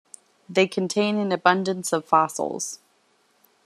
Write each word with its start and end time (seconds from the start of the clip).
They 0.49 0.65
contain 0.67 1.17
an 1.17 1.31
abundance 1.31 1.93
of 1.93 2.05
fossils. 2.05 2.79